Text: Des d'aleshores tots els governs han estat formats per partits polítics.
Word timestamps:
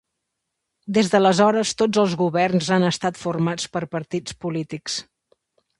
Des 0.97 1.11
d'aleshores 1.11 1.73
tots 1.81 2.01
els 2.05 2.15
governs 2.23 2.71
han 2.79 2.89
estat 2.91 3.23
formats 3.27 3.71
per 3.77 3.87
partits 3.95 4.41
polítics. 4.47 4.99